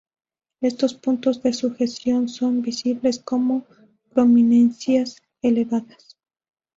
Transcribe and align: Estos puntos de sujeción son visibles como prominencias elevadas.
Estos 0.61 0.95
puntos 0.95 1.43
de 1.43 1.53
sujeción 1.53 2.27
son 2.27 2.63
visibles 2.63 3.19
como 3.19 3.65
prominencias 4.11 5.21
elevadas. 5.43 6.17